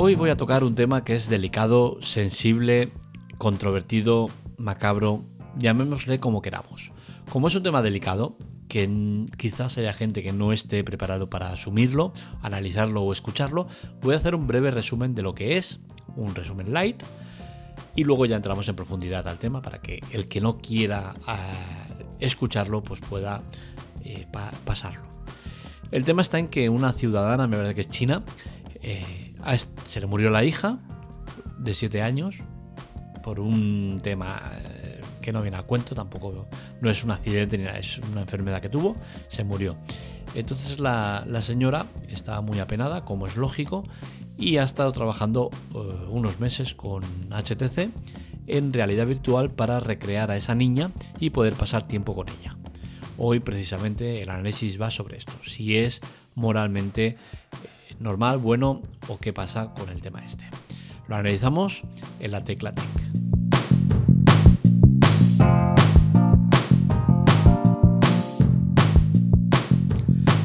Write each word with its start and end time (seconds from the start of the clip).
Hoy 0.00 0.14
voy 0.14 0.30
a 0.30 0.36
tocar 0.36 0.62
un 0.62 0.76
tema 0.76 1.02
que 1.02 1.16
es 1.16 1.28
delicado, 1.28 1.98
sensible, 2.02 2.88
controvertido, 3.36 4.26
macabro, 4.56 5.18
llamémosle 5.56 6.20
como 6.20 6.40
queramos. 6.40 6.92
Como 7.32 7.48
es 7.48 7.56
un 7.56 7.64
tema 7.64 7.82
delicado, 7.82 8.32
que 8.68 9.26
quizás 9.36 9.76
haya 9.76 9.92
gente 9.92 10.22
que 10.22 10.32
no 10.32 10.52
esté 10.52 10.84
preparado 10.84 11.28
para 11.28 11.50
asumirlo, 11.50 12.12
analizarlo 12.42 13.02
o 13.02 13.10
escucharlo, 13.10 13.66
voy 14.00 14.14
a 14.14 14.18
hacer 14.18 14.36
un 14.36 14.46
breve 14.46 14.70
resumen 14.70 15.16
de 15.16 15.22
lo 15.22 15.34
que 15.34 15.58
es, 15.58 15.80
un 16.14 16.32
resumen 16.32 16.72
light, 16.72 17.02
y 17.96 18.04
luego 18.04 18.24
ya 18.24 18.36
entramos 18.36 18.68
en 18.68 18.76
profundidad 18.76 19.26
al 19.26 19.40
tema 19.40 19.62
para 19.62 19.82
que 19.82 19.98
el 20.12 20.28
que 20.28 20.40
no 20.40 20.58
quiera 20.58 21.14
ah, 21.26 21.50
escucharlo 22.20 22.84
pues 22.84 23.00
pueda 23.00 23.42
eh, 24.04 24.28
pasarlo. 24.64 25.08
El 25.90 26.04
tema 26.04 26.22
está 26.22 26.38
en 26.38 26.46
que 26.46 26.68
una 26.68 26.92
ciudadana, 26.92 27.48
me 27.48 27.56
parece 27.56 27.74
que 27.74 27.80
es 27.80 27.88
china, 27.88 28.22
eh, 28.80 29.27
se 29.88 30.00
le 30.00 30.06
murió 30.06 30.30
la 30.30 30.44
hija 30.44 30.78
de 31.58 31.74
7 31.74 32.02
años 32.02 32.36
por 33.22 33.40
un 33.40 34.00
tema 34.02 34.40
eh, 34.64 35.00
que 35.22 35.32
no 35.32 35.42
viene 35.42 35.56
a 35.56 35.62
cuento, 35.62 35.94
tampoco 35.94 36.48
no 36.80 36.90
es 36.90 37.04
un 37.04 37.10
accidente 37.10 37.58
ni 37.58 37.64
nada, 37.64 37.78
es 37.78 37.98
una 38.10 38.22
enfermedad 38.22 38.60
que 38.60 38.68
tuvo, 38.68 38.96
se 39.28 39.44
murió. 39.44 39.76
Entonces 40.34 40.78
la, 40.78 41.22
señora 41.42 41.86
estaba 42.08 42.40
muy 42.40 42.58
apenada, 42.58 43.04
como 43.04 43.26
es 43.26 43.36
lógico, 43.36 43.84
y 44.38 44.58
ha 44.58 44.62
estado 44.62 44.92
trabajando 44.92 45.50
eh, 45.74 45.78
unos 46.08 46.40
meses 46.40 46.74
con 46.74 47.02
HTC 47.02 47.90
en 48.46 48.72
realidad 48.72 49.06
virtual 49.06 49.50
para 49.50 49.80
recrear 49.80 50.30
a 50.30 50.36
esa 50.36 50.54
niña 50.54 50.90
y 51.20 51.30
poder 51.30 51.54
pasar 51.54 51.86
tiempo 51.86 52.14
con 52.14 52.28
ella. 52.28 52.56
Hoy 53.18 53.40
precisamente 53.40 54.22
el 54.22 54.30
análisis 54.30 54.80
va 54.80 54.90
sobre 54.90 55.18
esto, 55.18 55.32
si 55.44 55.76
es 55.76 56.32
moralmente 56.36 57.16
normal, 58.00 58.38
bueno 58.38 58.82
o 59.08 59.18
qué 59.18 59.32
pasa 59.32 59.72
con 59.74 59.88
el 59.88 60.00
tema 60.00 60.24
este. 60.24 60.46
Lo 61.08 61.16
analizamos 61.16 61.82
en 62.20 62.32
la 62.32 62.44
tecla 62.44 62.72
Tech. 62.72 62.84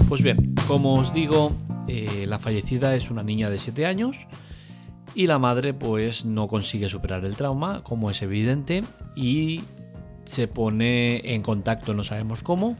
Pues 0.07 0.21
bien, 0.21 0.53
como 0.67 0.95
os 0.99 1.13
digo, 1.13 1.51
eh, 1.87 2.25
la 2.27 2.37
fallecida 2.37 2.95
es 2.95 3.09
una 3.09 3.23
niña 3.23 3.49
de 3.49 3.57
7 3.57 3.85
años 3.85 4.15
y 5.15 5.27
la 5.27 5.39
madre 5.39 5.73
pues 5.73 6.23
no 6.23 6.47
consigue 6.47 6.87
superar 6.87 7.25
el 7.25 7.35
trauma, 7.35 7.83
como 7.83 8.09
es 8.09 8.21
evidente, 8.21 8.83
y 9.15 9.61
se 10.25 10.47
pone 10.47 11.33
en 11.33 11.41
contacto, 11.41 11.93
no 11.93 12.03
sabemos 12.03 12.43
cómo, 12.43 12.75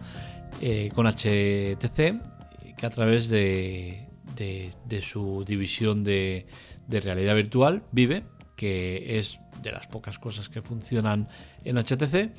eh, 0.62 0.90
con 0.94 1.08
HTC, 1.08 2.22
que 2.78 2.86
a 2.86 2.90
través 2.90 3.30
de, 3.30 4.08
su 5.02 5.44
división 5.46 6.04
de, 6.04 6.46
realidad 6.90 7.36
virtual 7.36 7.84
vive, 7.92 8.24
que 8.56 9.18
es 9.18 9.40
de 9.62 9.72
las 9.72 9.88
pocas 9.88 10.20
cosas 10.20 10.50
que 10.50 10.62
funcionan 10.62 11.28
en 11.64 11.78
HTC, 11.78 12.32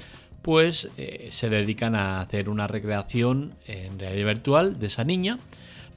pues 0.42 0.88
eh, 0.96 1.28
se 1.30 1.48
dedican 1.48 1.94
a 1.94 2.20
hacer 2.20 2.48
una 2.48 2.66
recreación 2.66 3.54
en 3.66 3.98
realidad 3.98 4.26
virtual 4.26 4.78
de 4.78 4.86
esa 4.86 5.04
niña 5.04 5.38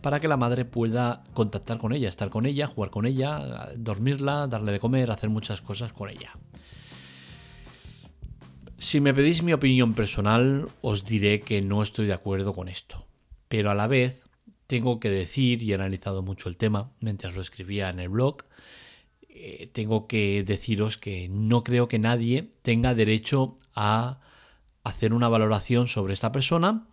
para 0.01 0.19
que 0.19 0.27
la 0.27 0.37
madre 0.37 0.63
pueda 0.63 1.23
contactar 1.33 1.77
con 1.79 1.91
ella, 1.91 2.07
estar 2.07 2.29
con 2.29 2.45
ella, 2.45 2.67
jugar 2.67 2.89
con 2.89 3.05
ella, 3.05 3.69
dormirla, 3.75 4.47
darle 4.47 4.71
de 4.71 4.79
comer, 4.79 5.11
hacer 5.11 5.29
muchas 5.29 5.61
cosas 5.61 5.91
con 5.91 6.09
ella. 6.09 6.31
Si 8.77 9.01
me 9.01 9.13
pedís 9.13 9.43
mi 9.43 9.53
opinión 9.53 9.93
personal, 9.93 10.67
os 10.81 11.03
diré 11.03 11.39
que 11.39 11.61
no 11.61 11.81
estoy 11.81 12.05
de 12.05 12.13
acuerdo 12.13 12.53
con 12.53 12.69
esto. 12.69 13.07
Pero 13.47 13.71
a 13.71 13.75
la 13.75 13.87
vez, 13.87 14.26
tengo 14.67 14.99
que 14.99 15.09
decir, 15.09 15.63
y 15.63 15.71
he 15.71 15.75
analizado 15.75 16.21
mucho 16.21 16.49
el 16.49 16.57
tema 16.57 16.91
mientras 16.99 17.35
lo 17.35 17.41
escribía 17.41 17.89
en 17.89 17.99
el 17.99 18.09
blog, 18.09 18.43
eh, 19.29 19.69
tengo 19.71 20.07
que 20.07 20.43
deciros 20.45 20.97
que 20.97 21.29
no 21.29 21.63
creo 21.63 21.87
que 21.87 21.99
nadie 21.99 22.51
tenga 22.61 22.93
derecho 22.93 23.55
a 23.73 24.19
hacer 24.83 25.13
una 25.13 25.29
valoración 25.29 25.87
sobre 25.87 26.13
esta 26.13 26.31
persona, 26.31 26.87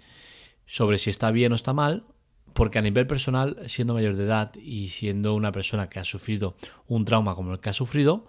sobre 0.66 0.98
si 0.98 1.10
está 1.10 1.30
bien 1.30 1.52
o 1.52 1.54
está 1.54 1.72
mal, 1.72 2.04
porque 2.52 2.78
a 2.78 2.82
nivel 2.82 3.06
personal, 3.06 3.58
siendo 3.66 3.94
mayor 3.94 4.14
de 4.16 4.24
edad 4.24 4.54
y 4.56 4.88
siendo 4.88 5.34
una 5.34 5.52
persona 5.52 5.88
que 5.88 5.98
ha 5.98 6.04
sufrido 6.04 6.56
un 6.86 7.04
trauma 7.04 7.34
como 7.34 7.52
el 7.52 7.60
que 7.60 7.70
ha 7.70 7.72
sufrido, 7.72 8.26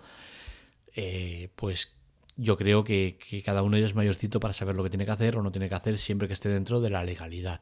eh, 0.95 1.50
pues 1.55 1.95
yo 2.38 2.57
creo 2.57 2.84
que, 2.84 3.17
cada 3.45 3.63
uno 3.63 3.75
de 3.75 3.81
ellos 3.81 3.91
es 3.91 3.95
mayorcito 3.95 4.39
para 4.39 4.53
saber 4.53 4.75
lo 4.75 4.84
que 4.84 4.89
tiene 4.89 5.05
que 5.05 5.11
hacer 5.11 5.38
o 5.38 5.44
no 5.44 5.51
tiene 5.51 5.69
que 5.69 5.75
hacer 5.75 5.97
siempre 5.97 6.28
que 6.28 6.34
esté 6.34 6.50
dentro 6.50 6.81
de 6.81 6.89
la 6.89 7.03
legalidad. 7.03 7.61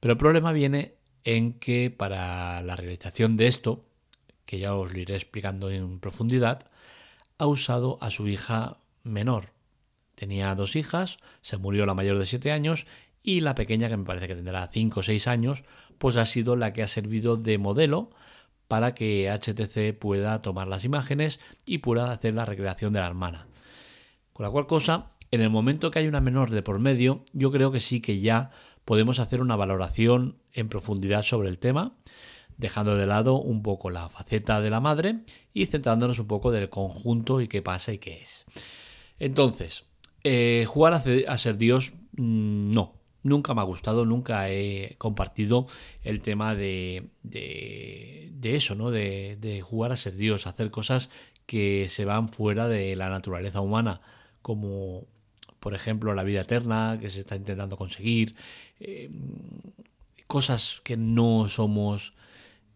Pero 0.00 0.12
el 0.12 0.18
problema 0.18 0.52
viene 0.52 0.94
en 1.24 1.54
que 1.54 1.90
para 1.90 2.62
la 2.62 2.76
realización 2.76 3.36
de 3.36 3.48
esto, 3.48 3.84
que 4.46 4.58
ya 4.58 4.74
os 4.74 4.92
lo 4.92 4.98
iré 4.98 5.14
explicando 5.14 5.70
en 5.70 6.00
profundidad, 6.00 6.70
ha 7.38 7.46
usado 7.46 7.98
a 8.00 8.10
su 8.10 8.28
hija 8.28 8.78
menor. 9.02 9.52
Tenía 10.14 10.54
dos 10.54 10.76
hijas, 10.76 11.18
se 11.42 11.56
murió 11.56 11.86
la 11.86 11.94
mayor 11.94 12.18
de 12.18 12.26
7 12.26 12.50
años 12.50 12.86
y 13.22 13.40
la 13.40 13.54
pequeña, 13.54 13.88
que 13.88 13.96
me 13.96 14.04
parece 14.04 14.26
que 14.26 14.34
tendrá 14.34 14.66
5 14.66 15.00
o 15.00 15.02
6 15.02 15.28
años, 15.28 15.64
pues 15.98 16.16
ha 16.16 16.26
sido 16.26 16.56
la 16.56 16.72
que 16.72 16.82
ha 16.82 16.88
servido 16.88 17.36
de 17.36 17.58
modelo 17.58 18.10
para 18.68 18.94
que 18.94 19.30
HTC 19.30 19.98
pueda 19.98 20.42
tomar 20.42 20.68
las 20.68 20.84
imágenes 20.84 21.40
y 21.64 21.78
pueda 21.78 22.10
hacer 22.10 22.34
la 22.34 22.44
recreación 22.44 22.92
de 22.92 23.00
la 23.00 23.06
hermana. 23.06 23.46
Con 24.32 24.44
la 24.44 24.50
cual 24.50 24.66
cosa, 24.66 25.12
en 25.30 25.40
el 25.40 25.50
momento 25.50 25.90
que 25.90 25.98
hay 25.98 26.06
una 26.06 26.20
menor 26.20 26.50
de 26.50 26.62
por 26.62 26.78
medio, 26.78 27.24
yo 27.32 27.50
creo 27.50 27.70
que 27.70 27.80
sí 27.80 28.00
que 28.00 28.20
ya 28.20 28.50
podemos 28.88 29.18
hacer 29.18 29.42
una 29.42 29.54
valoración 29.54 30.38
en 30.54 30.70
profundidad 30.70 31.22
sobre 31.22 31.50
el 31.50 31.58
tema, 31.58 31.92
dejando 32.56 32.96
de 32.96 33.04
lado 33.04 33.34
un 33.34 33.62
poco 33.62 33.90
la 33.90 34.08
faceta 34.08 34.62
de 34.62 34.70
la 34.70 34.80
madre 34.80 35.18
y 35.52 35.66
centrándonos 35.66 36.20
un 36.20 36.26
poco 36.26 36.52
del 36.52 36.70
conjunto 36.70 37.42
y 37.42 37.48
qué 37.48 37.60
pasa 37.60 37.92
y 37.92 37.98
qué 37.98 38.22
es. 38.22 38.46
Entonces, 39.18 39.84
eh, 40.24 40.64
jugar 40.66 40.94
a, 40.94 41.36
ser 41.36 41.58
Dios, 41.58 41.92
mm, 42.12 42.72
no. 42.72 42.94
Nunca 43.22 43.52
me 43.52 43.60
ha 43.60 43.64
gustado, 43.64 44.06
nunca 44.06 44.48
he 44.48 44.94
compartido 44.96 45.66
el 46.02 46.22
tema 46.22 46.54
de, 46.54 47.10
de, 47.22 48.56
eso, 48.56 48.74
¿no? 48.74 48.90
De, 48.90 49.36
de 49.38 49.60
jugar 49.60 49.92
a 49.92 49.96
ser 49.96 50.16
Dios, 50.16 50.46
hacer 50.46 50.70
cosas 50.70 51.10
que 51.44 51.88
se 51.90 52.06
van 52.06 52.30
fuera 52.30 52.68
de 52.68 52.96
la 52.96 53.10
naturaleza 53.10 53.60
humana 53.60 54.00
como 54.40 55.08
por 55.60 55.74
ejemplo 55.74 56.14
la 56.14 56.24
vida 56.24 56.40
eterna 56.40 56.98
que 57.00 57.10
se 57.10 57.20
está 57.20 57.36
intentando 57.36 57.76
conseguir, 57.76 58.34
eh, 58.80 59.10
cosas 60.26 60.80
que 60.84 60.96
no 60.96 61.48
somos 61.48 62.14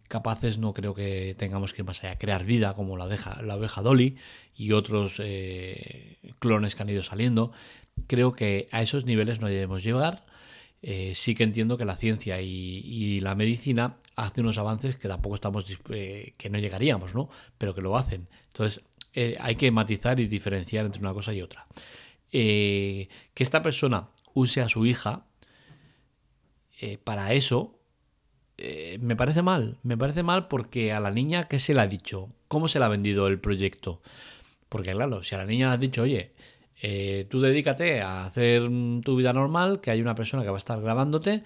capaces, 0.08 0.58
no 0.58 0.74
creo 0.74 0.94
que 0.94 1.34
tengamos 1.38 1.72
que 1.72 1.82
ir 1.82 1.86
más 1.86 2.02
allá, 2.04 2.18
crear 2.18 2.44
vida 2.44 2.74
como 2.74 2.96
la, 2.96 3.06
deja, 3.08 3.40
la 3.42 3.56
oveja 3.56 3.82
Dolly 3.82 4.16
y 4.54 4.72
otros 4.72 5.16
eh, 5.18 6.18
clones 6.38 6.74
que 6.74 6.82
han 6.82 6.90
ido 6.90 7.02
saliendo. 7.02 7.52
Creo 8.06 8.32
que 8.34 8.68
a 8.72 8.82
esos 8.82 9.06
niveles 9.06 9.40
no 9.40 9.48
debemos 9.48 9.82
llegar. 9.82 10.24
Eh, 10.82 11.12
sí 11.14 11.34
que 11.34 11.44
entiendo 11.44 11.78
que 11.78 11.84
la 11.84 11.96
ciencia 11.96 12.40
y, 12.42 13.20
la 13.20 13.34
medicina 13.34 13.96
hacen 14.16 14.44
unos 14.44 14.58
avances 14.58 14.96
que 14.96 15.08
tampoco 15.08 15.36
estamos 15.36 15.64
que 15.64 16.50
no 16.50 16.58
llegaríamos, 16.58 17.14
¿no? 17.14 17.30
Pero 17.56 17.74
que 17.74 17.80
lo 17.80 17.96
hacen. 17.96 18.28
Entonces, 18.48 18.82
eh, 19.14 19.36
hay 19.40 19.54
que 19.54 19.70
matizar 19.70 20.20
y 20.20 20.26
diferenciar 20.26 20.86
entre 20.86 21.00
una 21.00 21.12
cosa 21.12 21.32
y 21.34 21.42
otra. 21.42 21.66
Eh, 22.32 23.08
que 23.34 23.42
esta 23.44 23.62
persona 23.62 24.08
use 24.34 24.62
a 24.62 24.68
su 24.68 24.86
hija 24.86 25.26
eh, 26.80 26.98
para 26.98 27.34
eso, 27.34 27.78
me 29.00 29.16
parece 29.16 29.42
mal. 29.42 29.78
Me 29.82 29.96
parece 29.96 30.22
mal 30.22 30.48
porque 30.48 30.92
a 30.92 31.00
la 31.00 31.10
niña, 31.10 31.48
¿qué 31.48 31.58
se 31.58 31.74
le 31.74 31.80
ha 31.80 31.86
dicho? 31.86 32.28
¿Cómo 32.48 32.68
se 32.68 32.78
le 32.78 32.84
ha 32.84 32.88
vendido 32.88 33.26
el 33.26 33.40
proyecto? 33.40 34.02
Porque 34.68 34.92
claro, 34.92 35.22
si 35.22 35.34
a 35.34 35.38
la 35.38 35.46
niña 35.46 35.68
le 35.68 35.74
has 35.74 35.80
dicho, 35.80 36.02
oye, 36.02 36.32
tú 37.28 37.40
dedícate 37.40 38.02
a 38.02 38.24
hacer 38.24 38.62
tu 39.02 39.16
vida 39.16 39.32
normal, 39.32 39.80
que 39.80 39.90
hay 39.90 40.00
una 40.00 40.14
persona 40.14 40.44
que 40.44 40.50
va 40.50 40.56
a 40.56 40.58
estar 40.58 40.80
grabándote, 40.80 41.42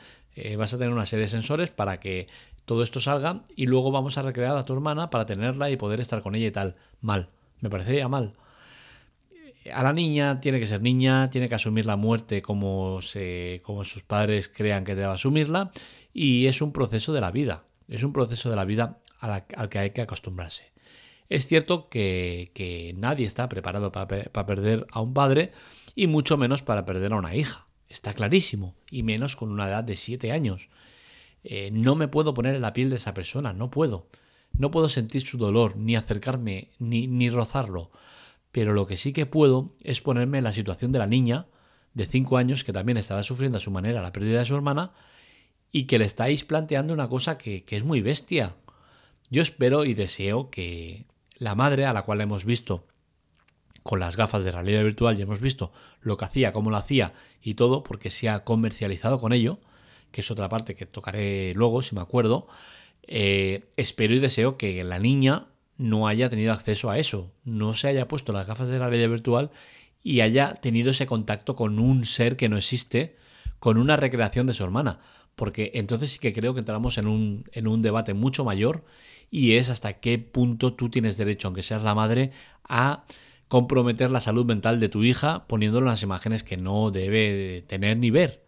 vas 0.59 0.75
a 0.75 0.79
tener 0.79 0.93
una 0.93 1.07
serie 1.07 1.25
de 1.25 1.31
sensores 1.31 1.71
para 1.71 2.01
que 2.01 2.29
todo 2.67 2.83
esto 2.83 3.01
salga 3.01 3.45
y 3.55 3.67
luego 3.67 3.91
vamos 3.91 4.19
a 4.19 4.23
recrear 4.23 4.57
a 4.59 4.65
tu 4.65 4.75
hermana 4.75 5.09
para 5.09 5.25
tenerla 5.25 5.71
y 5.71 5.77
poder 5.77 6.01
estar 6.01 6.21
con 6.23 6.35
ella 6.35 6.49
y 6.49 6.51
tal. 6.51 6.77
Mal. 7.01 7.31
Me 7.61 7.71
parecería 7.71 8.09
mal. 8.09 8.35
A 9.73 9.83
la 9.83 9.93
niña 9.93 10.41
tiene 10.41 10.61
que 10.61 10.67
ser 10.67 10.83
niña, 10.83 11.31
tiene 11.31 11.49
que 11.49 11.55
asumir 11.55 11.87
la 11.87 11.97
muerte 11.97 12.43
como, 12.43 13.01
se, 13.01 13.61
como 13.65 13.85
sus 13.85 14.03
padres 14.03 14.49
crean 14.49 14.85
que 14.85 14.95
debe 14.95 15.13
asumirla 15.13 15.71
y 16.13 16.47
es 16.47 16.63
un 16.63 16.73
proceso 16.73 17.13
de 17.13 17.21
la 17.21 17.31
vida, 17.31 17.65
es 17.89 18.03
un 18.03 18.13
proceso 18.13 18.51
de 18.51 18.57
la 18.57 18.65
vida 18.65 19.01
al 19.21 19.69
que 19.69 19.79
hay 19.79 19.91
que 19.91 20.03
acostumbrarse. 20.03 20.77
Es 21.29 21.47
cierto 21.47 21.89
que, 21.89 22.95
nadie 22.97 23.27
está 23.27 23.49
preparado 23.49 23.91
para, 23.93 24.47
perder 24.47 24.87
a 24.91 25.01
un 25.01 25.13
padre 25.13 25.53
y 25.95 26.07
mucho 26.07 26.37
menos 26.37 26.63
para 26.63 26.85
perder 26.85 27.13
a 27.13 27.17
una 27.17 27.35
hija, 27.35 27.67
está 27.89 28.15
clarísimo, 28.15 28.75
y 28.91 29.03
menos 29.03 29.35
con 29.35 29.51
una 29.51 29.69
edad 29.69 29.85
de 29.85 29.97
7 29.97 30.31
años. 30.33 30.69
Eh, 31.43 31.71
no 31.73 31.95
me 31.95 32.09
puedo 32.09 32.35
poner 32.35 32.55
en 32.55 32.63
la 32.63 32.73
piel 32.73 32.91
de 32.91 32.97
esa 32.97 33.15
persona, 33.15 33.53
no 33.53 33.71
puedo. 33.71 34.07
No 34.53 34.71
puedo 34.71 34.89
sentir 34.89 35.27
su 35.27 35.37
dolor, 35.37 35.77
ni 35.77 35.97
acercarme, 35.97 36.71
ni, 36.79 37.07
ni 37.09 37.29
rozarlo. 37.29 37.91
Pero 38.57 38.73
lo 38.73 38.87
que 38.87 38.97
sí 38.97 39.13
que 39.13 39.27
puedo 39.27 39.75
es 39.83 40.01
ponerme 40.01 40.39
en 40.39 40.45
la 40.45 40.53
situación 40.55 40.91
de 40.91 40.99
la 40.99 41.07
niña 41.07 41.45
de 41.93 42.07
5 42.07 42.39
años 42.39 42.65
que 42.65 42.73
también 42.73 42.97
estará 42.97 43.23
sufriendo 43.23 43.59
a 43.59 43.61
su 43.61 43.71
manera 43.71 44.01
la 44.01 44.15
pérdida 44.15 44.39
de 44.39 44.47
su 44.47 44.55
hermana 44.55 44.95
y 45.73 45.85
que 45.85 45.99
le 45.99 46.07
estáis 46.07 46.43
planteando 46.45 46.95
una 46.95 47.07
cosa 47.11 47.37
que, 47.37 47.67
es 47.69 47.85
muy 47.85 48.01
bestia. 48.01 48.57
Yo 49.29 49.43
espero 49.43 49.85
y 49.85 49.93
deseo 49.93 50.49
que 50.49 51.05
la 51.37 51.55
madre 51.55 51.85
a 51.85 51.93
la 51.93 52.05
cual 52.05 52.23
hemos 52.23 52.47
visto 52.47 52.87
con 53.83 54.01
las 54.01 54.17
gafas 54.17 54.43
de 54.43 54.53
realidad 54.53 54.85
virtual, 54.85 55.19
ya 55.19 55.25
hemos 55.25 55.43
visto 55.43 55.71
lo 56.01 56.17
que 56.17 56.25
hacía, 56.25 56.55
cómo 56.55 56.71
lo 56.71 56.79
hacía 56.79 57.13
y 57.43 57.57
todo, 57.57 57.83
porque 57.83 58.09
se 58.09 58.31
ha 58.31 58.43
comercializado 58.43 59.21
con 59.21 59.35
ello, 59.35 59.59
que 60.13 60.23
es 60.23 60.31
otra 60.31 60.49
parte 60.49 60.75
que 60.75 60.87
tocaré 60.87 61.53
luego, 61.55 61.83
si 61.83 61.95
me 61.95 62.01
acuerdo. 62.01 62.47
Eh, 63.03 63.71
espero 63.77 64.15
y 64.15 64.19
deseo 64.19 64.57
que 64.57 64.83
la 64.83 64.99
niña 64.99 65.49
no 65.79 66.09
haya 66.09 66.29
tenido 66.29 66.53
acceso 66.53 66.91
a 66.91 66.99
eso, 66.99 67.33
no 67.45 67.75
se 67.75 67.89
haya 67.89 68.09
puesto 68.09 68.33
las 68.33 68.47
gafas 68.47 68.69
de 68.69 68.79
realidad 68.79 69.09
virtual 69.09 69.51
y 70.03 70.21
haya 70.21 70.55
tenido 70.55 70.91
ese 70.91 71.07
contacto 71.07 71.57
con 71.57 71.79
un 71.79 72.07
ser 72.07 72.37
que 72.37 72.49
no 72.49 72.57
existe, 72.57 73.17
con 73.59 73.77
una 73.77 73.97
recreación 73.97 74.47
de 74.47 74.55
su 74.55 74.65
hermana. 74.65 75.01
Porque 75.35 75.73
entonces 75.75 76.13
sí 76.13 76.19
que 76.19 76.33
creo 76.33 76.55
que 76.55 76.61
entramos 76.61 76.97
en 76.97 77.07
un, 77.07 77.45
en 77.53 77.67
un 77.67 77.83
debate 77.83 78.15
mucho 78.15 78.45
mayor 78.45 78.85
y 79.31 79.55
es 79.55 79.69
hasta 79.69 79.95
qué 79.95 80.19
punto 80.19 80.73
tú 80.73 80.89
tienes 80.89 81.17
derecho, 81.17 81.49
aunque 81.49 81.63
seas 81.63 81.83
la 81.83 81.95
madre, 81.95 82.31
a 82.69 83.05
comprometer 83.49 84.11
la 84.11 84.21
salud 84.21 84.47
mental 84.47 84.81
de 84.81 84.89
tu 84.89 85.05
hija 85.05 85.47
poniéndole 85.47 85.87
unas 85.87 86.03
imágenes 86.03 86.43
que 86.43 86.57
no 86.57 86.91
debe 86.91 87.65
tener 87.67 87.97
ni 87.99 88.11
ver. 88.11 88.45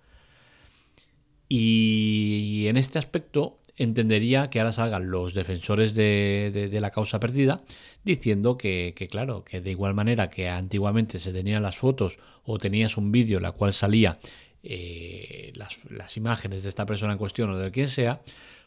Y 1.48 2.66
en 2.69 2.76
este 2.76 2.98
aspecto 2.98 3.58
entendería 3.78 4.50
que 4.50 4.60
ahora 4.60 4.72
salgan 4.72 5.10
los 5.10 5.32
defensores 5.32 5.94
de, 5.94 6.69
la 6.80 6.90
causa 6.90 7.19
perdida 7.19 7.62
diciendo 8.04 8.58
que, 8.58 8.94
claro, 9.10 9.44
que 9.44 9.60
de 9.60 9.70
igual 9.70 9.94
manera 9.94 10.28
que 10.28 10.48
antiguamente 10.48 11.19
se 11.19 11.32
tenían 11.32 11.62
las 11.62 11.78
fotos 11.78 12.19
o 12.44 12.58
tenías 12.58 12.96
un 12.96 13.10
vídeo 13.10 13.38
en 13.38 13.44
la 13.44 13.52
cual 13.52 13.72
salía 13.72 14.19
eh, 14.62 15.52
las, 15.54 15.78
las, 15.90 16.16
imágenes 16.16 16.64
de 16.64 16.69
esta 16.69 16.84
persona 16.84 17.12
en 17.12 17.19
cuestión 17.19 17.50
o 17.50 17.56
de 17.56 17.70
quien 17.70 17.88
sea, 17.88 18.20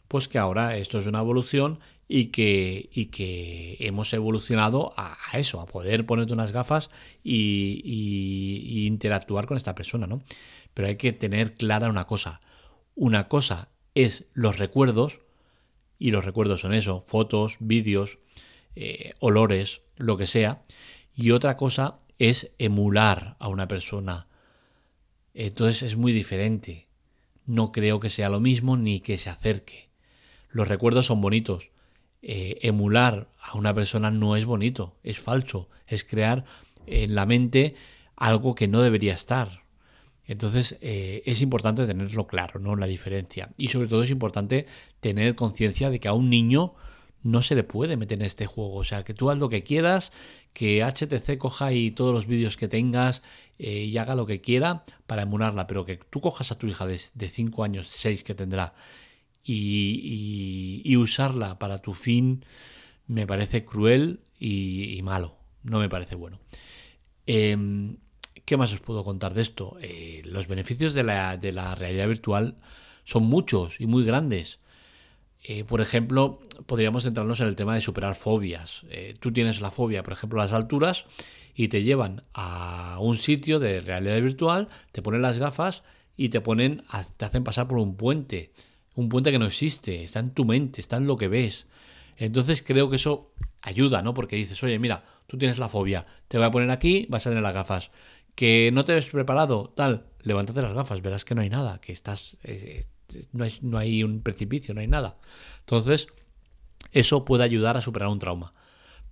pues 0.08 0.28
que 0.28 0.38
ahora 0.38 0.76
esto 0.76 0.98
es 0.98 1.06
una 1.06 1.20
evolución 1.20 1.78
y 2.14 2.26
que, 2.26 2.90
y 2.92 3.06
que 3.06 3.78
hemos 3.80 4.12
evolucionado 4.12 4.92
a, 4.98 5.16
eso, 5.32 5.62
a 5.62 5.66
poder 5.66 6.04
ponerte 6.04 6.34
unas 6.34 6.52
gafas 6.52 6.90
y, 7.24 8.84
interactuar 8.86 9.46
con 9.46 9.56
esta 9.56 9.74
persona, 9.74 10.06
¿no? 10.06 10.22
Pero 10.74 10.88
hay 10.88 10.96
que 10.96 11.14
tener 11.14 11.54
clara 11.54 11.88
una 11.88 12.06
cosa. 12.06 12.42
Una 12.94 13.28
cosa 13.28 13.70
es 13.94 14.26
los 14.32 14.58
recuerdos, 14.58 15.20
y 15.98 16.10
los 16.10 16.24
recuerdos 16.24 16.60
son 16.60 16.74
eso, 16.74 17.00
fotos, 17.00 17.56
vídeos, 17.60 18.18
eh, 18.74 19.12
olores, 19.20 19.82
lo 19.96 20.16
que 20.16 20.26
sea, 20.26 20.62
y 21.14 21.30
otra 21.30 21.56
cosa 21.56 21.98
es 22.18 22.54
emular 22.58 23.36
a 23.38 23.48
una 23.48 23.68
persona. 23.68 24.26
Entonces 25.34 25.82
es 25.82 25.96
muy 25.96 26.12
diferente. 26.12 26.88
No 27.46 27.72
creo 27.72 28.00
que 28.00 28.10
sea 28.10 28.28
lo 28.28 28.40
mismo 28.40 28.76
ni 28.76 29.00
que 29.00 29.18
se 29.18 29.30
acerque. 29.30 29.88
Los 30.50 30.68
recuerdos 30.68 31.06
son 31.06 31.20
bonitos, 31.20 31.70
eh, 32.20 32.58
emular 32.62 33.28
a 33.40 33.56
una 33.56 33.74
persona 33.74 34.10
no 34.10 34.36
es 34.36 34.44
bonito, 34.44 34.96
es 35.02 35.18
falso, 35.18 35.68
es 35.86 36.04
crear 36.04 36.44
en 36.86 37.14
la 37.14 37.26
mente 37.26 37.74
algo 38.16 38.54
que 38.54 38.68
no 38.68 38.82
debería 38.82 39.14
estar. 39.14 39.61
Entonces 40.32 40.78
eh, 40.80 41.22
es 41.26 41.42
importante 41.42 41.86
tenerlo 41.86 42.26
claro, 42.26 42.58
¿no? 42.58 42.74
La 42.74 42.86
diferencia. 42.86 43.50
Y 43.56 43.68
sobre 43.68 43.88
todo 43.88 44.02
es 44.02 44.10
importante 44.10 44.66
tener 45.00 45.34
conciencia 45.34 45.90
de 45.90 46.00
que 46.00 46.08
a 46.08 46.14
un 46.14 46.30
niño 46.30 46.74
no 47.22 47.42
se 47.42 47.54
le 47.54 47.64
puede 47.64 47.96
meter 47.96 48.18
en 48.18 48.24
este 48.24 48.46
juego. 48.46 48.76
O 48.76 48.84
sea, 48.84 49.04
que 49.04 49.14
tú 49.14 49.30
haz 49.30 49.38
lo 49.38 49.48
que 49.48 49.62
quieras, 49.62 50.10
que 50.52 50.82
HTC 50.82 51.36
coja 51.38 51.72
y 51.72 51.90
todos 51.90 52.14
los 52.14 52.26
vídeos 52.26 52.56
que 52.56 52.66
tengas 52.66 53.22
eh, 53.58 53.84
y 53.84 53.96
haga 53.98 54.14
lo 54.14 54.26
que 54.26 54.40
quiera 54.40 54.84
para 55.06 55.22
emularla, 55.22 55.66
pero 55.66 55.84
que 55.84 55.98
tú 55.98 56.20
cojas 56.20 56.50
a 56.50 56.58
tu 56.58 56.66
hija 56.66 56.86
de 56.86 56.98
5 56.98 57.62
años, 57.62 57.88
6 57.88 58.24
que 58.24 58.34
tendrá, 58.34 58.74
y, 59.44 60.96
usarla 60.96 61.58
para 61.58 61.82
tu 61.82 61.94
fin 61.94 62.44
me 63.06 63.26
parece 63.26 63.64
cruel 63.64 64.20
y, 64.38 65.00
malo. 65.02 65.36
No 65.62 65.78
me 65.78 65.88
parece 65.88 66.14
bueno. 66.14 66.40
Em, 67.26 67.98
¿Qué 68.44 68.56
más 68.56 68.72
os 68.72 68.80
puedo 68.80 69.04
contar 69.04 69.34
de 69.34 69.42
esto? 69.42 69.76
Eh, 69.80 70.22
los 70.24 70.48
beneficios 70.48 70.94
de 70.94 71.02
la, 71.02 71.74
realidad 71.74 72.08
virtual 72.08 72.56
son 73.04 73.24
muchos 73.24 73.80
y 73.80 73.86
muy 73.86 74.04
grandes. 74.04 74.60
Eh, 75.44 75.64
por 75.64 75.80
ejemplo, 75.80 76.40
podríamos 76.66 77.02
centrarnos 77.02 77.40
en 77.40 77.48
el 77.48 77.56
tema 77.56 77.74
de 77.74 77.80
superar 77.80 78.14
fobias. 78.14 78.82
Eh, 78.90 79.14
tú 79.18 79.32
tienes 79.32 79.60
la 79.60 79.70
fobia, 79.70 80.02
por 80.02 80.12
ejemplo, 80.12 80.40
a 80.40 80.44
las 80.44 80.52
alturas 80.52 81.04
y 81.54 81.68
te 81.68 81.82
llevan 81.82 82.24
a 82.32 82.98
un 83.00 83.16
sitio 83.18 83.58
de 83.58 83.80
realidad 83.80 84.20
virtual, 84.22 84.68
te 84.92 85.02
ponen 85.02 85.22
las 85.22 85.38
gafas 85.38 85.82
y 86.16 86.28
te 86.28 86.40
ponen, 86.40 86.84
te 87.16 87.24
hacen 87.24 87.44
pasar 87.44 87.66
por 87.66 87.78
un 87.78 87.96
puente 87.96 88.52
un 88.94 89.08
puente 89.08 89.30
que 89.30 89.38
no 89.38 89.46
existe, 89.46 90.04
está 90.04 90.20
en 90.20 90.30
tu 90.30 90.44
mente, 90.44 90.80
está 90.80 90.96
en 90.96 91.06
lo 91.06 91.16
que 91.16 91.28
ves. 91.28 91.66
Entonces 92.16 92.62
creo 92.62 92.90
que 92.90 92.96
eso 92.96 93.32
ayuda, 93.62 94.02
¿no? 94.02 94.14
Porque 94.14 94.36
dices, 94.36 94.62
oye, 94.62 94.78
mira, 94.78 95.04
tú 95.26 95.38
tienes 95.38 95.58
la 95.58 95.68
fobia, 95.68 96.06
te 96.28 96.36
voy 96.36 96.46
a 96.46 96.50
poner 96.50 96.70
aquí, 96.70 97.06
vas 97.08 97.26
a 97.26 97.30
tener 97.30 97.42
las 97.42 97.54
gafas. 97.54 97.90
Que 98.34 98.70
no 98.72 98.84
te 98.84 98.94
ves 98.94 99.06
preparado, 99.06 99.72
tal, 99.74 100.06
levántate 100.22 100.62
las 100.62 100.72
gafas, 100.72 101.02
verás 101.02 101.24
que 101.24 101.34
no 101.34 101.42
hay 101.42 101.50
nada, 101.50 101.80
que 101.80 101.92
estás, 101.92 102.36
eh, 102.44 102.86
no, 103.32 103.44
hay, 103.44 103.58
no 103.60 103.78
hay 103.78 104.02
un 104.02 104.22
precipicio, 104.22 104.74
no 104.74 104.80
hay 104.80 104.88
nada. 104.88 105.18
Entonces, 105.60 106.08
eso 106.92 107.24
puede 107.24 107.44
ayudar 107.44 107.76
a 107.76 107.82
superar 107.82 108.08
un 108.08 108.18
trauma. 108.18 108.54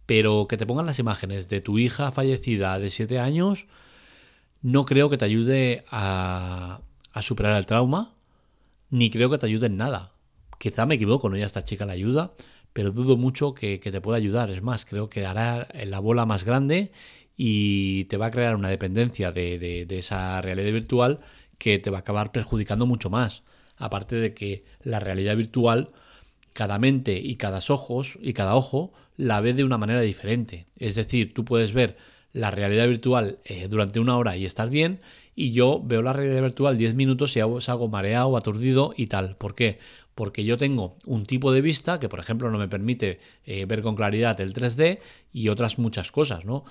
Pero 0.06 0.48
que 0.48 0.56
te 0.56 0.66
pongan 0.66 0.86
las 0.86 0.98
imágenes 0.98 1.48
de 1.48 1.60
tu 1.60 1.78
hija 1.78 2.10
fallecida 2.10 2.78
de 2.78 2.90
7 2.90 3.18
años, 3.20 3.66
no 4.62 4.84
creo 4.84 5.08
que 5.10 5.18
te 5.18 5.24
ayude 5.24 5.84
a, 5.90 6.80
a 7.12 7.22
superar 7.22 7.56
el 7.56 7.66
trauma, 7.66 8.14
ni 8.90 9.10
creo 9.10 9.30
que 9.30 9.38
te 9.38 9.46
ayude 9.46 9.66
en 9.66 9.76
nada. 9.76 10.12
Quizá 10.58 10.84
me 10.86 10.96
equivoco, 10.96 11.28
no 11.28 11.36
ya 11.36 11.46
esta 11.46 11.64
chica 11.64 11.86
la 11.86 11.92
ayuda, 11.92 12.32
pero 12.72 12.92
dudo 12.92 13.16
mucho 13.16 13.54
que, 13.54 13.78
te 13.78 14.00
pueda 14.00 14.18
ayudar. 14.18 14.50
Es 14.50 14.62
más, 14.62 14.84
creo 14.84 15.08
que 15.08 15.26
hará 15.26 15.68
la 15.84 15.98
bola 16.00 16.26
más 16.26 16.44
grande 16.44 16.92
y 17.42 18.04
te 18.04 18.18
va 18.18 18.26
a 18.26 18.30
crear 18.30 18.54
una 18.54 18.68
dependencia 18.68 19.32
de, 19.32 19.86
esa 19.88 20.42
realidad 20.42 20.74
virtual 20.74 21.20
que 21.56 21.78
te 21.78 21.88
va 21.88 21.96
a 21.96 22.00
acabar 22.00 22.32
perjudicando 22.32 22.84
mucho 22.84 23.08
más. 23.08 23.44
Aparte 23.78 24.16
de 24.16 24.34
que 24.34 24.62
la 24.82 25.00
realidad 25.00 25.38
virtual, 25.38 25.88
cada 26.52 26.78
mente 26.78 27.18
y 27.18 27.36
cada 27.36 27.60
ojos 27.70 28.18
y 28.20 28.34
cada 28.34 28.56
ojo 28.56 28.92
la 29.16 29.40
ve 29.40 29.54
de 29.54 29.64
una 29.64 29.78
manera 29.78 30.02
diferente. 30.02 30.66
Es 30.76 30.96
decir, 30.96 31.32
tú 31.32 31.46
puedes 31.46 31.72
ver 31.72 31.96
la 32.34 32.50
realidad 32.50 32.86
virtual 32.86 33.38
eh, 33.46 33.68
durante 33.70 34.00
una 34.00 34.18
hora 34.18 34.36
y 34.36 34.44
estar 34.44 34.68
bien, 34.68 34.98
y 35.34 35.52
yo 35.52 35.80
veo 35.82 36.02
la 36.02 36.12
realidad 36.12 36.42
virtual 36.42 36.76
10 36.76 36.94
minutos 36.94 37.36
y 37.36 37.40
salgo 37.60 37.88
mareado, 37.88 38.36
aturdido 38.36 38.92
y 38.96 39.06
tal. 39.06 39.36
¿Por 39.36 39.54
qué? 39.54 39.78
Porque 40.14 40.44
yo 40.44 40.58
tengo 40.58 40.96
un 41.06 41.24
tipo 41.24 41.52
de 41.52 41.60
vista 41.60 41.98
que, 41.98 42.08
por 42.08 42.20
ejemplo, 42.20 42.50
no 42.50 42.58
me 42.58 42.68
permite 42.68 43.20
eh, 43.44 43.64
ver 43.64 43.80
con 43.80 43.94
claridad 43.94 44.40
el 44.40 44.52
3D 44.52 44.98
y 45.32 45.48
otras 45.48 45.78
muchas 45.78 46.12
cosas, 46.12 46.44
¿no? 46.44 46.64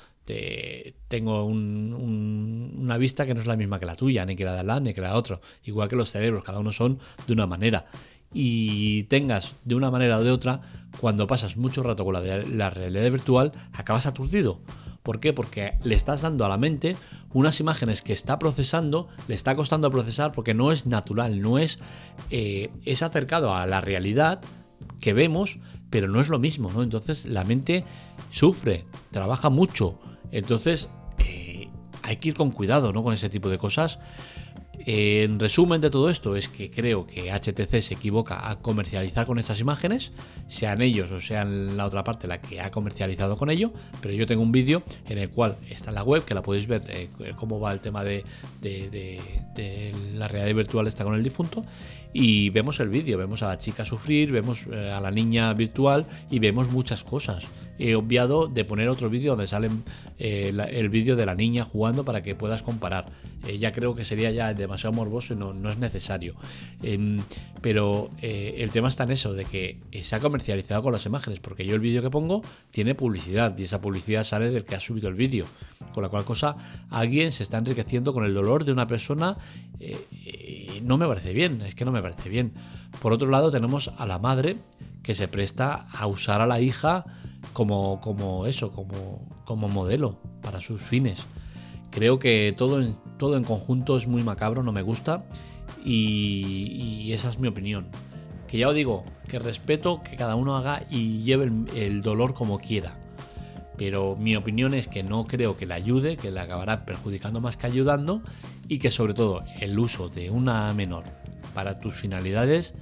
tengo 1.07 1.45
una 1.45 2.97
vista 2.99 3.25
que 3.25 3.33
no 3.33 3.41
es 3.41 3.47
la 3.47 3.55
misma 3.55 3.79
que 3.79 3.87
la 3.87 3.95
tuya, 3.95 4.27
ni 4.27 4.35
que 4.35 4.45
la 4.45 4.53
de 4.53 4.63
la 4.63 4.79
ni 4.79 4.93
que 4.93 5.01
la 5.01 5.07
de 5.07 5.13
otro. 5.15 5.41
Igual 5.63 5.89
que 5.89 5.95
los 5.95 6.11
cerebros, 6.11 6.43
cada 6.43 6.59
uno 6.59 6.71
son 6.71 6.99
de 7.25 7.33
una 7.33 7.47
manera. 7.47 7.87
Y 8.31 9.05
tengas 9.05 9.67
de 9.67 9.73
una 9.73 9.89
manera 9.89 10.17
o 10.17 10.23
de 10.23 10.29
otra, 10.29 10.61
cuando 11.01 11.25
pasas 11.25 11.57
mucho 11.57 11.81
rato 11.81 12.05
con 12.05 12.13
la 12.13 12.69
realidad 12.69 13.11
virtual, 13.11 13.53
acabas 13.73 14.05
aturdido 14.05 14.59
¿Por 15.03 15.19
qué? 15.19 15.33
Porque 15.33 15.71
le 15.83 15.95
estás 15.95 16.21
dando 16.21 16.45
a 16.45 16.49
la 16.49 16.57
mente 16.57 16.95
unas 17.33 17.59
imágenes 17.59 18.01
que 18.01 18.13
está 18.13 18.39
procesando, 18.39 19.07
le 19.27 19.35
está 19.35 19.55
costando 19.55 19.89
procesar 19.91 20.31
porque 20.31 20.53
no 20.53 20.71
es 20.71 20.85
natural, 20.85 21.39
no 21.41 21.57
es, 21.57 21.79
eh, 22.29 22.69
es 22.85 23.03
acercado 23.03 23.53
a 23.53 23.65
la 23.65 23.81
realidad 23.81 24.41
que 24.99 25.13
vemos, 25.13 25.59
pero 25.89 26.07
no 26.07 26.19
es 26.19 26.29
lo 26.29 26.39
mismo, 26.39 26.71
¿no? 26.71 26.83
Entonces 26.83 27.25
la 27.25 27.43
mente 27.43 27.85
sufre, 28.31 28.85
trabaja 29.11 29.49
mucho, 29.49 29.99
entonces 30.31 30.89
eh, 31.19 31.69
hay 32.03 32.17
que 32.17 32.29
ir 32.29 32.35
con 32.35 32.51
cuidado, 32.51 32.93
¿no? 32.93 33.03
Con 33.03 33.13
ese 33.13 33.29
tipo 33.29 33.49
de 33.49 33.57
cosas. 33.57 33.99
En 34.85 35.39
resumen 35.39 35.81
de 35.81 35.89
todo 35.89 36.09
esto 36.09 36.35
es 36.35 36.47
que 36.47 36.71
creo 36.71 37.05
que 37.05 37.31
HTC 37.31 37.81
se 37.81 37.93
equivoca 37.95 38.49
a 38.49 38.55
comercializar 38.57 39.25
con 39.25 39.37
estas 39.37 39.59
imágenes, 39.59 40.13
sean 40.47 40.81
ellos 40.81 41.11
o 41.11 41.19
sean 41.19 41.75
la 41.75 41.85
otra 41.85 42.03
parte 42.03 42.27
la 42.27 42.39
que 42.39 42.61
ha 42.61 42.71
comercializado 42.71 43.37
con 43.37 43.49
ello, 43.49 43.73
pero 44.01 44.13
yo 44.13 44.25
tengo 44.25 44.41
un 44.41 44.51
vídeo 44.51 44.81
en 45.07 45.17
el 45.17 45.29
cual 45.29 45.53
está 45.69 45.89
en 45.89 45.95
la 45.95 46.03
web, 46.03 46.23
que 46.23 46.33
la 46.33 46.41
podéis 46.41 46.67
ver 46.67 46.83
eh, 46.87 47.09
cómo 47.35 47.59
va 47.59 47.73
el 47.73 47.81
tema 47.81 48.03
de, 48.03 48.23
de, 48.61 49.91
la 50.13 50.27
realidad 50.27 50.55
virtual 50.55 50.87
está 50.87 51.03
con 51.03 51.13
el 51.13 51.23
difunto, 51.23 51.63
y 52.13 52.49
vemos 52.49 52.79
el 52.79 52.89
vídeo, 52.89 53.17
vemos 53.17 53.43
a 53.43 53.47
la 53.49 53.59
chica 53.59 53.85
sufrir, 53.85 54.31
vemos 54.31 54.65
eh, 54.67 54.91
a 54.91 54.99
la 54.99 55.11
niña 55.11 55.53
virtual 55.53 56.05
y 56.31 56.39
vemos 56.39 56.71
muchas 56.71 57.03
cosas. 57.03 57.75
He 57.77 57.95
obviado 57.95 58.47
de 58.47 58.65
poner 58.65 58.89
otro 58.89 59.09
vídeo 59.09 59.31
donde 59.31 59.47
sale 59.47 59.69
eh, 60.17 60.51
el 60.71 60.89
vídeo 60.89 61.15
de 61.15 61.25
la 61.25 61.35
niña 61.35 61.63
jugando 61.63 62.03
para 62.03 62.21
que 62.21 62.35
puedas 62.35 62.63
comparar. 62.63 63.05
Eh, 63.47 63.57
ya 63.57 63.71
creo 63.71 63.95
que 63.95 64.03
sería 64.03 64.31
ya 64.31 64.53
demasiado 64.53 64.93
morboso 64.93 65.33
y 65.33 65.37
no, 65.37 65.53
no 65.53 65.69
es 65.69 65.77
necesario. 65.77 66.35
Em, 66.81 67.19
pero 67.61 68.09
el 68.21 68.71
tema 68.71 68.87
está 68.87 69.03
en 69.03 69.11
eso, 69.11 69.33
de 69.33 69.43
que 69.43 69.75
se 70.01 70.15
ha 70.15 70.19
comercializado 70.19 70.81
con 70.81 70.93
las 70.93 71.05
imágenes, 71.05 71.41
porque 71.41 71.65
yo 71.65 71.75
el 71.75 71.81
vídeo 71.81 72.01
que 72.01 72.09
pongo 72.09 72.41
tiene 72.71 72.95
publicidad 72.95 73.57
y 73.57 73.63
esa 73.63 73.81
publicidad 73.81 74.23
sale 74.23 74.49
del 74.49 74.63
que 74.63 74.75
ha 74.75 74.79
subido 74.79 75.09
el 75.09 75.15
vídeo. 75.15 75.45
Con 75.93 76.03
la 76.03 76.09
cual 76.09 76.23
cosa, 76.23 76.55
alguien 76.89 77.33
se 77.33 77.43
está 77.43 77.57
enriqueciendo 77.57 78.13
con 78.13 78.23
el 78.23 78.33
dolor 78.33 78.63
de 78.63 78.71
una 78.71 78.87
persona 78.87 79.37
no 80.83 80.97
me 80.97 81.07
parece 81.07 81.33
bien, 81.33 81.61
es 81.61 81.75
que 81.75 81.85
no 81.85 81.91
me 81.91 81.98
parece 82.01 82.29
bien. 82.29 82.53
Por 83.01 83.13
otro 83.13 83.29
lado 83.29 83.51
tenemos 83.51 83.91
a 83.97 84.05
la 84.05 84.19
madre 84.19 84.55
que 85.03 85.15
se 85.15 85.27
presta 85.27 85.87
a 85.91 86.07
usar 86.07 86.41
a 86.41 86.47
la 86.47 86.59
hija 86.59 87.05
como, 87.53 88.01
como 88.01 88.45
eso, 88.45 88.71
como, 88.71 89.27
como 89.45 89.67
modelo 89.67 90.19
para 90.41 90.59
sus 90.59 90.81
fines. 90.81 91.25
Creo 91.91 92.19
que 92.19 92.53
todo 92.55 92.81
en, 92.81 92.95
todo 93.17 93.35
en 93.35 93.43
conjunto 93.43 93.97
es 93.97 94.07
muy 94.07 94.23
macabro, 94.23 94.63
no 94.63 94.71
me 94.71 94.81
gusta 94.81 95.25
y, 95.83 97.11
esa 97.13 97.29
es 97.29 97.39
mi 97.39 97.47
opinión. 97.47 97.87
Que 98.47 98.57
ya 98.57 98.67
os 98.67 98.75
digo, 98.75 99.03
que 99.27 99.39
respeto 99.39 100.01
que 100.03 100.15
cada 100.15 100.35
uno 100.35 100.55
haga 100.55 100.83
y 100.89 101.21
lleve 101.21 101.51
el, 101.75 102.01
dolor 102.01 102.33
como 102.33 102.59
quiera. 102.59 102.97
Pero 103.77 104.15
mi 104.15 104.35
opinión 104.35 104.73
es 104.73 104.87
que 104.87 105.03
no 105.03 105.25
creo 105.25 105.55
que 105.55 105.65
le 105.65 105.73
ayude, 105.73 106.17
que 106.17 106.31
le 106.31 106.39
acabará 106.39 106.85
perjudicando 106.85 107.39
más 107.39 107.57
que 107.57 107.67
ayudando 107.67 108.21
y 108.67 108.79
que 108.79 108.91
sobre 108.91 109.13
todo 109.13 109.43
el 109.59 109.77
uso 109.79 110.09
de 110.09 110.29
una 110.29 110.73
menor 110.73 111.03
para 111.59 111.77
tus 111.77 111.95
finalidades 111.95 112.73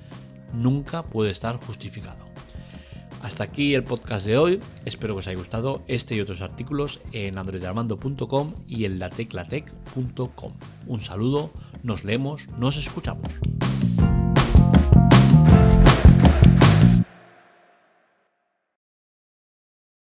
nunca 0.53 1.01
puede 1.01 1.31
estar 1.31 1.57
justificado. 1.57 2.27
Hasta 3.23 3.43
aquí 3.43 3.73
el 3.73 3.83
podcast 3.83 4.27
de 4.27 4.37
hoy. 4.37 4.59
Espero 4.85 5.15
que 5.15 5.19
os 5.21 5.27
haya 5.27 5.39
gustado 5.39 5.81
este 5.87 6.15
y 6.15 6.21
otros 6.21 6.41
artículos 6.41 6.99
en 7.11 7.39
androidarmando.com 7.39 8.53
y 8.67 8.85
en 8.85 8.99
lateclatec.com. 8.99 10.53
Un 10.85 11.01
saludo, 11.01 11.49
nos 11.81 12.03
leemos, 12.03 12.49
nos 12.59 12.77
escuchamos. 12.77 13.39